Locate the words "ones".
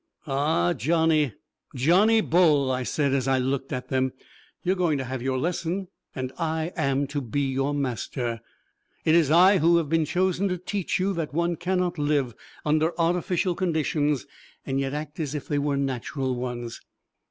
16.35-16.81